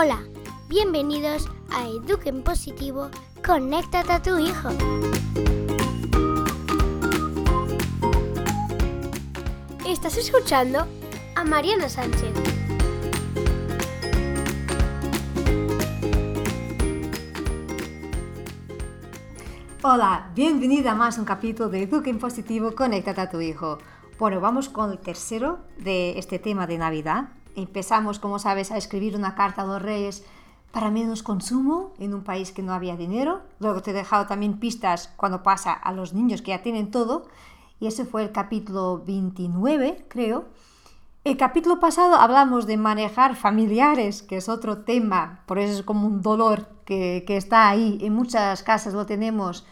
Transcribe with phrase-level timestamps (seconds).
[0.00, 0.22] Hola,
[0.68, 3.10] bienvenidos a Eduquen Positivo,
[3.44, 4.68] conéctate a tu hijo.
[9.84, 10.86] Estás escuchando
[11.34, 12.32] a Mariana Sánchez.
[19.82, 23.78] Hola, bienvenida a más un capítulo de Eduquen Positivo, conéctate a tu hijo.
[24.16, 27.30] Bueno, vamos con el tercero de este tema de Navidad.
[27.58, 30.24] Empezamos, como sabes, a escribir una carta a los reyes
[30.72, 33.40] para menos consumo en un país que no había dinero.
[33.58, 37.26] Luego te he dejado también pistas cuando pasa a los niños que ya tienen todo.
[37.80, 40.46] Y ese fue el capítulo 29, creo.
[41.24, 46.06] El capítulo pasado hablamos de manejar familiares, que es otro tema, por eso es como
[46.06, 47.98] un dolor que, que está ahí.
[48.00, 49.66] En muchas casas lo tenemos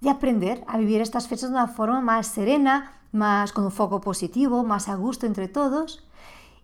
[0.00, 4.00] de aprender a vivir estas fechas de una forma más serena, más con un foco
[4.00, 6.03] positivo, más a gusto entre todos.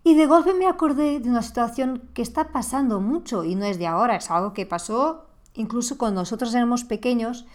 [0.03, 3.77] Y de golpe me acordé de una situación que está pasando mucho y no es
[3.77, 7.45] de ahora, es algo que pasó incluso cuando nosotros éramos pequeños,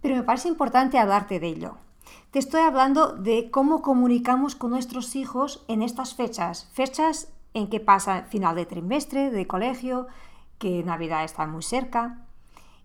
[0.00, 1.76] pero me parece importante hablarte de ello.
[2.30, 7.80] Te estoy hablando de cómo comunicamos con nuestros hijos en estas fechas, fechas en que
[7.80, 10.06] pasa final de trimestre, de colegio,
[10.58, 12.24] que Navidad está muy cerca.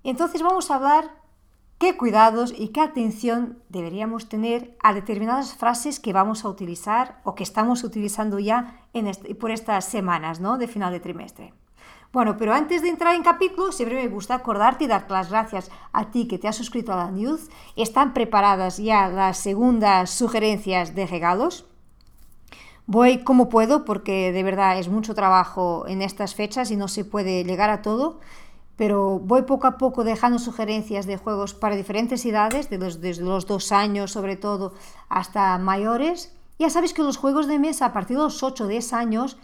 [0.03, 1.09] Entonces vamos a hablar
[1.77, 7.35] qué cuidados y qué atención deberíamos tener a determinadas frases que vamos a utilizar o
[7.35, 10.57] que estamos utilizando ya en por estas semanas ¿no?
[10.57, 11.53] de final de trimestre.
[12.13, 15.69] Bueno, pero antes de entrar en capítulo, siempre me gusta acordarte y darte las gracias
[15.91, 17.49] a ti que te has suscrito a la news.
[17.75, 21.65] Están preparadas ya las segundas sugerencias de regalos.
[22.85, 27.03] Voy como puedo porque de verdad es mucho trabajo en estas fechas y no se
[27.03, 28.21] puede llegar a todo
[28.77, 33.71] pero voy poco a poco dejando sugerencias de juegos para diferentes edades, desde los dos
[33.71, 34.73] años sobre todo
[35.09, 36.33] hasta mayores.
[36.59, 39.37] Ya sabéis que los juegos de mesa a partir de los 8 o 10 años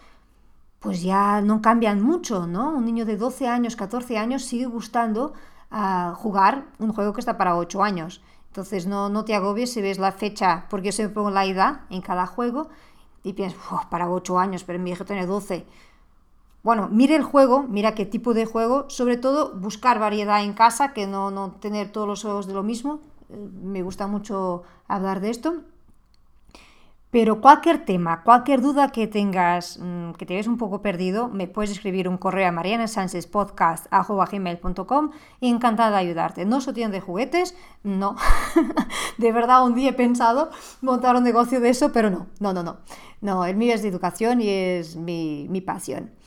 [0.79, 2.71] pues ya no cambian mucho, ¿no?
[2.71, 5.33] Un niño de 12 años, 14 años sigue gustando
[5.71, 8.21] uh, jugar un juego que está para 8 años.
[8.47, 11.81] Entonces no, no te agobies si ves la fecha, porque yo siempre pongo la edad
[11.89, 12.67] en cada juego
[13.23, 15.65] y piensas, para 8 años, pero mi hijo tiene 12
[16.63, 20.93] bueno, mire el juego, mira qué tipo de juego, sobre todo buscar variedad en casa,
[20.93, 23.01] que no, no tener todos los juegos de lo mismo.
[23.29, 25.55] Eh, me gusta mucho hablar de esto.
[27.11, 31.47] Pero cualquier tema, cualquier duda que tengas, mm, que te ves un poco perdido, me
[31.47, 36.45] puedes escribir un correo a marianasanchezpodcast.com y encantada de ayudarte.
[36.45, 38.15] No solo tienen de juguetes, no.
[39.19, 40.49] de verdad, un día he pensado
[40.81, 42.77] montar un negocio de eso, pero no, no, no, no.
[43.21, 46.22] No, el mío es de educación y es mi, mi pasión.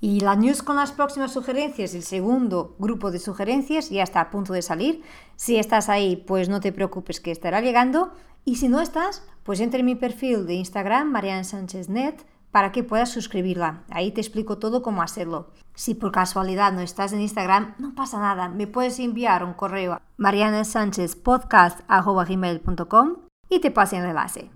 [0.00, 4.30] Y la news con las próximas sugerencias, el segundo grupo de sugerencias, ya está a
[4.30, 5.02] punto de salir.
[5.36, 8.12] Si estás ahí, pues no te preocupes que estará llegando.
[8.44, 12.72] Y si no estás, pues entra en mi perfil de Instagram, Mariana Sánchez Net, para
[12.72, 13.84] que puedas suscribirla.
[13.90, 15.50] Ahí te explico todo cómo hacerlo.
[15.74, 18.48] Si por casualidad no estás en Instagram, no pasa nada.
[18.48, 23.16] Me puedes enviar un correo a marianasanchezpodcast.com
[23.48, 24.50] y te paso el enlace.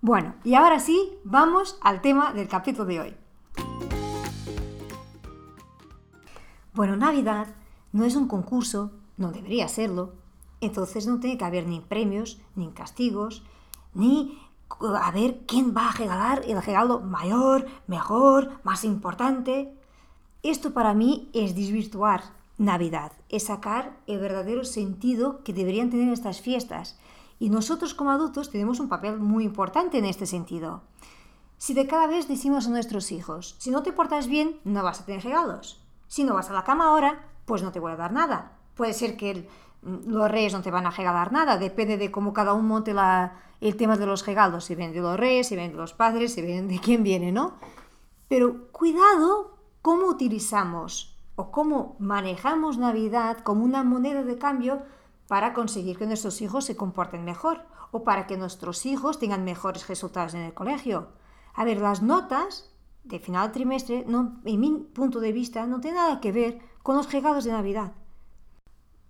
[0.00, 3.14] Bueno, y ahora sí, vamos al tema del capítulo de hoy.
[6.74, 7.48] Bueno, Navidad
[7.92, 10.14] no es un concurso, no debería serlo,
[10.62, 13.42] entonces no tiene que haber ni premios, ni castigos,
[13.92, 14.38] ni
[14.80, 19.76] a ver quién va a regalar el regalo mayor, mejor, más importante.
[20.42, 22.22] Esto para mí es desvirtuar
[22.56, 26.98] Navidad, es sacar el verdadero sentido que deberían tener estas fiestas.
[27.38, 30.80] Y nosotros como adultos tenemos un papel muy importante en este sentido.
[31.58, 35.02] Si de cada vez decimos a nuestros hijos, si no te portas bien, no vas
[35.02, 35.81] a tener regalos.
[36.12, 38.52] Si no vas a la cama ahora, pues no te voy a dar nada.
[38.74, 39.48] Puede ser que
[39.80, 42.94] los reyes no te van a regalar nada, depende de cómo cada uno monte
[43.62, 46.34] el tema de los regalos, si vienen de los reyes, si vienen de los padres,
[46.34, 47.54] si vienen de quién viene, ¿no?
[48.28, 54.82] Pero cuidado cómo utilizamos o cómo manejamos Navidad como una moneda de cambio
[55.28, 59.88] para conseguir que nuestros hijos se comporten mejor o para que nuestros hijos tengan mejores
[59.88, 61.08] resultados en el colegio.
[61.54, 62.70] A ver, las notas
[63.04, 66.96] de final trimestre, no, en mi punto de vista, no tiene nada que ver con
[66.96, 67.92] los regalos de Navidad.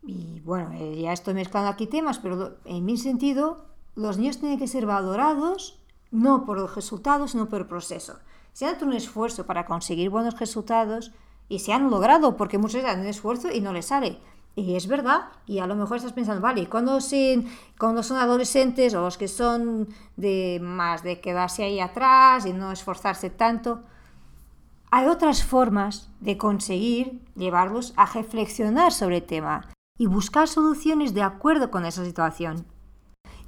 [0.04, 4.58] Y bueno, eh, ya estoy mezclando aquí temas, pero en mi sentido, los niños tienen
[4.58, 5.78] que ser valorados
[6.10, 8.18] no por los resultados, sino por el proceso.
[8.52, 11.12] Se han hecho un esfuerzo para conseguir buenos resultados
[11.48, 14.18] y se han logrado, porque muchos hacen un esfuerzo y no les sale.
[14.54, 16.98] Y es verdad, y a lo mejor estás pensando, vale, cuando,
[17.78, 22.70] cuando son adolescentes o los que son de más de quedarse ahí atrás y no
[22.70, 23.82] esforzarse tanto,
[24.90, 31.22] hay otras formas de conseguir llevarlos a reflexionar sobre el tema y buscar soluciones de
[31.22, 32.66] acuerdo con esa situación.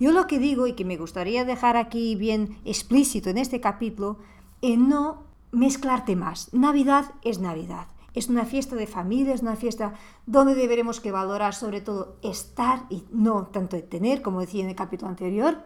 [0.00, 4.18] Yo lo que digo y que me gustaría dejar aquí bien explícito en este capítulo
[4.62, 6.48] es no mezclar temas.
[6.54, 9.94] Navidad es Navidad es una fiesta de familia, es una fiesta
[10.24, 14.76] donde deberemos que valorar sobre todo estar y no tanto tener, como decía en el
[14.76, 15.64] capítulo anterior.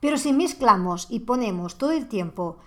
[0.00, 2.58] Pero si mezclamos y ponemos todo el tiempo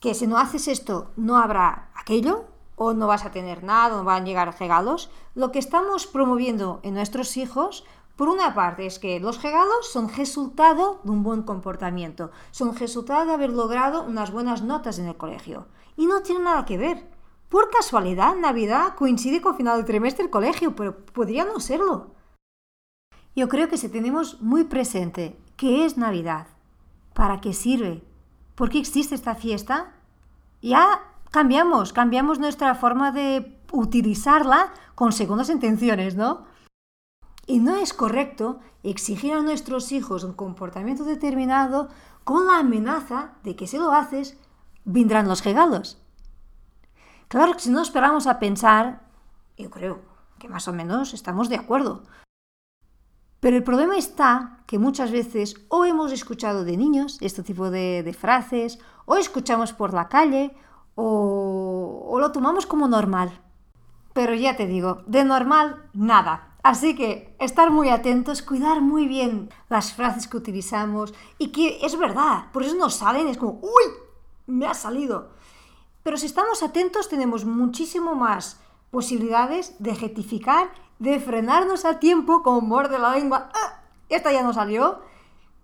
[0.00, 2.46] que si no haces esto no habrá aquello,
[2.78, 6.80] o no vas a tener nada, no van a llegar regalos, lo que estamos promoviendo
[6.84, 7.84] en nuestros hijos,
[8.16, 13.26] por una parte, es que los regalos son resultado de un buen comportamiento, son resultado
[13.26, 15.66] de haber logrado unas buenas notas en el colegio.
[15.96, 17.17] Y no tiene nada que ver.
[17.48, 22.14] Por casualidad, Navidad coincide con final del trimestre del colegio, pero podría no serlo.
[23.34, 26.48] Yo creo que si tenemos muy presente qué es Navidad,
[27.14, 28.04] para qué sirve,
[28.54, 29.94] por qué existe esta fiesta,
[30.60, 31.00] ya
[31.30, 36.44] cambiamos, cambiamos nuestra forma de utilizarla con segundas intenciones, ¿no?
[37.46, 41.88] Y no es correcto exigir a nuestros hijos un comportamiento determinado
[42.24, 44.36] con la amenaza de que si lo haces,
[44.84, 46.02] vendrán los regalos.
[47.28, 49.02] Claro que si no esperamos a pensar,
[49.56, 50.00] yo creo
[50.38, 52.02] que más o menos estamos de acuerdo.
[53.40, 58.16] Pero el problema está que muchas veces o hemos escuchado de niños este tipo de,
[58.18, 60.56] frases, o escuchamos por la calle,
[60.94, 63.40] o, lo tomamos como normal.
[64.14, 66.56] Pero ya te digo, de normal nada.
[66.62, 71.96] Así que estar muy atentos, cuidar muy bien las frases que utilizamos y que es
[71.96, 73.92] verdad, por eso nos salen, es como, uy,
[74.46, 75.30] me ha salido.
[76.02, 78.60] Pero si estamos atentos tenemos muchísimo más
[78.90, 83.82] posibilidades de rectificar, de frenarnos a tiempo como morde la lengua, ¡Ah!
[84.08, 85.00] esta ya no salió,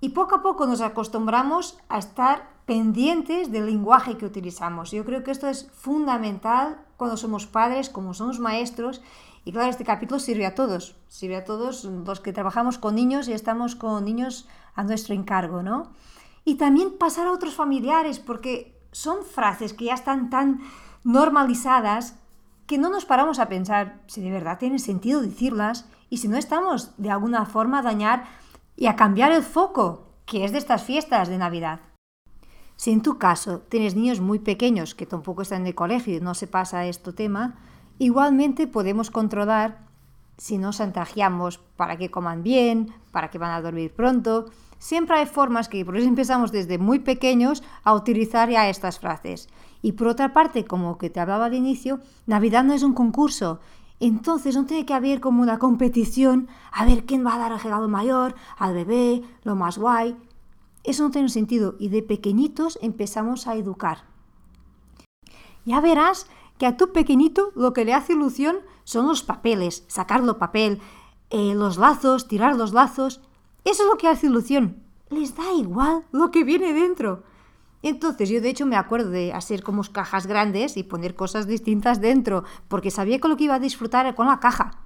[0.00, 4.90] y poco a poco nos acostumbramos a estar pendientes del lenguaje que utilizamos.
[4.90, 9.02] Yo creo que esto es fundamental cuando somos padres, como somos maestros.
[9.44, 13.28] Y claro, este capítulo sirve a todos, sirve a todos los que trabajamos con niños
[13.28, 15.92] y estamos con niños a nuestro encargo, ¿no?
[16.44, 20.60] Y también pasar a otros familiares, porque son frases que ya están tan
[21.02, 22.16] normalizadas
[22.66, 26.38] que no nos paramos a pensar si de verdad tiene sentido decirlas y si no
[26.38, 28.24] estamos de alguna forma a dañar
[28.76, 31.80] y a cambiar el foco que es de estas fiestas de Navidad.
[32.76, 36.20] Si en tu caso tienes niños muy pequeños que tampoco están en el colegio y
[36.20, 37.58] no se pasa este tema,
[37.98, 39.83] igualmente podemos controlar
[40.36, 44.46] si nos chantajeamos para que coman bien, para que van a dormir pronto.
[44.78, 49.48] Siempre hay formas que por eso empezamos desde muy pequeños a utilizar ya estas frases.
[49.82, 53.60] Y por otra parte, como que te hablaba al inicio, Navidad no es un concurso.
[54.00, 57.60] Entonces no tiene que haber como una competición a ver quién va a dar el
[57.60, 60.16] regalo mayor, al bebé, lo más guay.
[60.82, 64.04] Eso no tiene sentido y de pequeñitos empezamos a educar.
[65.64, 66.26] Ya verás
[66.58, 70.80] que a tu pequeñito lo que le hace ilusión son los papeles, sacar los papel,
[71.30, 73.20] eh, los lazos, tirar los lazos.
[73.64, 74.82] Eso es lo que hace ilusión.
[75.10, 77.22] Les da igual lo que viene dentro.
[77.82, 82.00] Entonces yo de hecho me acuerdo de hacer como cajas grandes y poner cosas distintas
[82.00, 84.80] dentro, porque sabía que lo que iba a disfrutar con la caja.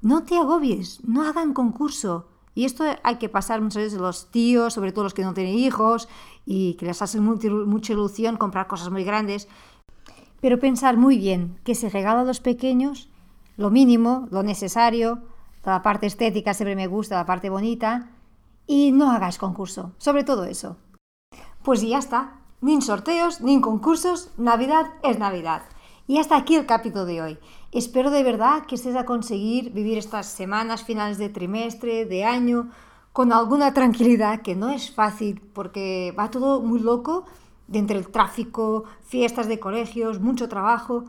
[0.00, 2.28] No te agobies, no hagan concurso.
[2.54, 5.54] Y esto hay que pasar muchas veces los tíos, sobre todo los que no tienen
[5.54, 6.08] hijos
[6.46, 9.48] y que les hace mucha ilusión comprar cosas muy grandes.
[10.40, 13.09] Pero pensar muy bien que se regala a los pequeños
[13.60, 15.18] lo mínimo, lo necesario,
[15.64, 18.08] la parte estética siempre me gusta, la parte bonita,
[18.66, 20.78] y no hagáis concurso, sobre todo eso.
[21.62, 25.60] Pues ya está, ni sorteos, ni concursos, Navidad es Navidad.
[26.06, 27.38] Y hasta aquí el capítulo de hoy.
[27.70, 32.70] Espero de verdad que estés a conseguir vivir estas semanas finales de trimestre, de año,
[33.12, 37.26] con alguna tranquilidad, que no es fácil porque va todo muy loco,
[37.68, 41.04] de entre el tráfico, fiestas de colegios, mucho trabajo.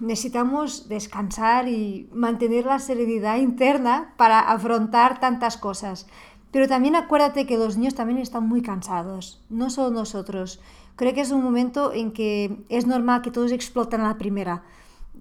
[0.00, 6.06] Necesitamos descansar y mantener la serenidad interna para afrontar tantas cosas.
[6.50, 10.60] Pero también acuérdate que los niños también están muy cansados, no solo nosotros.
[10.96, 14.62] Creo que es un momento en que es normal que todos explotan a la primera.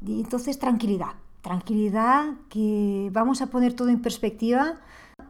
[0.06, 4.76] Y entonces tranquilidad, tranquilidad, que vamos a poner todo en perspectiva,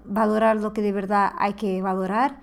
[0.06, 2.42] valorar lo que de verdad hay que valorar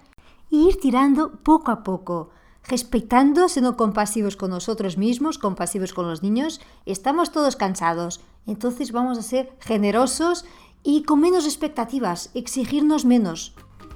[0.51, 2.31] e ir tirando poco a poco,
[2.67, 6.61] respetando, siendo compasivos con nosotros mismos, compasivos con los niños.
[6.87, 10.45] Estamos todos cansados, entonces vamos a ser generosos
[10.83, 13.55] y con menos expectativas, exigirnos menos.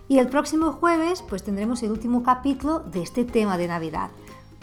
[0.08, 4.10] Y el próximo jueves pues tendremos el último capítulo de este tema de Navidad.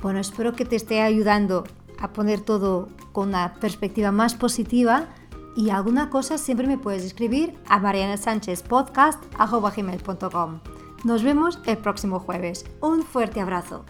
[0.02, 1.66] Bueno, espero que te esté ayudando
[2.00, 5.08] a poner todo con una perspectiva más positiva
[5.56, 10.75] y alguna cosa siempre me puedes escribir a marianasanchezpodcast.com.
[11.06, 12.66] Nos vemos el próximo jueves.
[12.82, 13.86] Un fuerte abrazo.